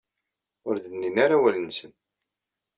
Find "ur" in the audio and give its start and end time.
0.67-0.75